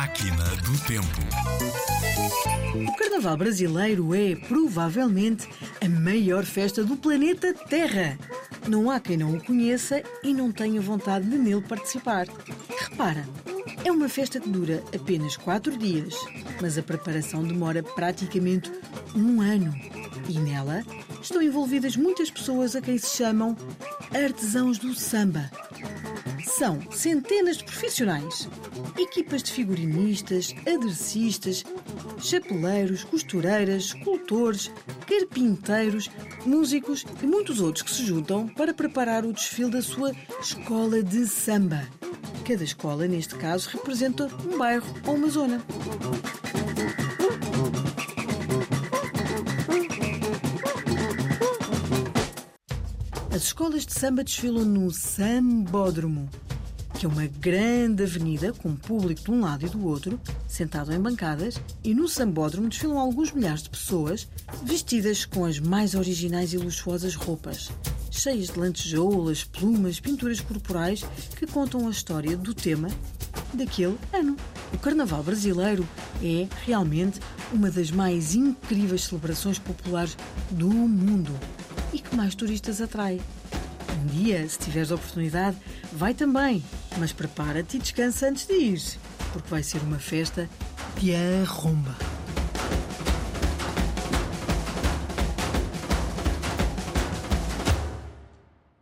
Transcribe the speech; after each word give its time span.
Máquina 0.00 0.44
do 0.64 0.78
Tempo. 0.86 1.20
O 2.74 2.96
Carnaval 2.96 3.36
brasileiro 3.36 4.14
é, 4.14 4.34
provavelmente, 4.34 5.46
a 5.78 5.86
maior 5.90 6.42
festa 6.42 6.82
do 6.82 6.96
planeta 6.96 7.52
Terra. 7.52 8.18
Não 8.66 8.90
há 8.90 8.98
quem 8.98 9.18
não 9.18 9.34
o 9.34 9.44
conheça 9.44 10.02
e 10.24 10.32
não 10.32 10.50
tenha 10.50 10.80
vontade 10.80 11.28
de 11.28 11.36
nele 11.36 11.60
participar. 11.60 12.26
Repara, 12.88 13.28
é 13.84 13.92
uma 13.92 14.08
festa 14.08 14.40
que 14.40 14.48
dura 14.48 14.82
apenas 14.94 15.36
quatro 15.36 15.76
dias, 15.76 16.14
mas 16.62 16.78
a 16.78 16.82
preparação 16.82 17.44
demora 17.44 17.82
praticamente 17.82 18.72
um 19.14 19.42
ano. 19.42 19.74
E 20.26 20.38
nela 20.38 20.82
estão 21.20 21.42
envolvidas 21.42 21.94
muitas 21.94 22.30
pessoas 22.30 22.74
a 22.74 22.80
quem 22.80 22.96
se 22.96 23.18
chamam 23.18 23.54
artesãos 24.14 24.78
do 24.78 24.94
samba. 24.94 25.50
São 26.60 26.78
centenas 26.90 27.56
de 27.56 27.64
profissionais, 27.64 28.46
equipas 28.98 29.42
de 29.42 29.50
figurinistas, 29.50 30.54
aderecistas, 30.66 31.64
chapeleiros, 32.18 33.02
costureiras, 33.02 33.84
escultores, 33.84 34.70
carpinteiros, 35.06 36.10
músicos 36.44 37.06
e 37.22 37.26
muitos 37.26 37.62
outros 37.62 37.82
que 37.82 37.90
se 37.90 38.04
juntam 38.04 38.46
para 38.46 38.74
preparar 38.74 39.24
o 39.24 39.32
desfile 39.32 39.70
da 39.70 39.80
sua 39.80 40.12
escola 40.38 41.02
de 41.02 41.26
samba. 41.26 41.88
Cada 42.46 42.62
escola, 42.62 43.08
neste 43.08 43.36
caso, 43.36 43.70
representa 43.70 44.28
um 44.46 44.58
bairro 44.58 44.86
ou 45.06 45.14
uma 45.14 45.30
zona. 45.30 45.64
As 53.34 53.44
escolas 53.44 53.86
de 53.86 53.94
samba 53.94 54.22
desfilam 54.22 54.66
no 54.66 54.90
Sambódromo, 54.90 56.28
que 56.94 57.06
é 57.06 57.08
uma 57.08 57.26
grande 57.26 58.02
avenida 58.02 58.52
com 58.52 58.74
público 58.74 59.22
de 59.22 59.30
um 59.30 59.40
lado 59.40 59.66
e 59.66 59.68
do 59.68 59.86
outro, 59.86 60.20
sentado 60.46 60.92
em 60.92 61.00
bancadas, 61.00 61.60
e 61.82 61.94
no 61.94 62.08
Sambódromo 62.08 62.68
desfilam 62.68 62.98
alguns 62.98 63.32
milhares 63.32 63.62
de 63.62 63.70
pessoas 63.70 64.28
vestidas 64.62 65.24
com 65.24 65.44
as 65.44 65.58
mais 65.58 65.94
originais 65.94 66.52
e 66.52 66.58
luxuosas 66.58 67.14
roupas, 67.14 67.70
cheias 68.10 68.48
de 68.48 68.58
lantejoulas, 68.58 69.44
plumas, 69.44 70.00
pinturas 70.00 70.40
corporais 70.40 71.04
que 71.36 71.46
contam 71.46 71.86
a 71.86 71.90
história 71.90 72.36
do 72.36 72.52
tema 72.52 72.88
daquele 73.54 73.98
ano. 74.12 74.36
O 74.72 74.78
Carnaval 74.78 75.22
brasileiro 75.22 75.86
é 76.22 76.46
realmente 76.64 77.20
uma 77.52 77.70
das 77.70 77.90
mais 77.90 78.34
incríveis 78.34 79.04
celebrações 79.04 79.58
populares 79.58 80.16
do 80.50 80.68
mundo 80.68 81.32
e 81.92 81.98
que 81.98 82.14
mais 82.14 82.34
turistas 82.34 82.80
atrai. 82.80 83.20
Um 84.02 84.06
dia, 84.06 84.48
se 84.48 84.58
tiveres 84.58 84.92
a 84.92 84.94
oportunidade, 84.94 85.56
vai 85.92 86.14
também, 86.14 86.62
mas 86.98 87.12
prepara-te 87.12 87.76
e 87.76 87.80
descansa 87.80 88.28
antes 88.28 88.46
de 88.46 88.54
ir, 88.54 88.82
porque 89.32 89.48
vai 89.48 89.62
ser 89.62 89.80
uma 89.82 89.98
festa 89.98 90.48
de 90.98 91.14
arromba. 91.14 92.09